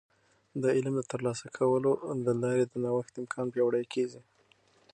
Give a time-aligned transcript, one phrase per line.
[0.61, 1.91] د علم د ترلاسه کولو
[2.25, 4.21] د لارې د نوښت امکان پیاوړی کیږي.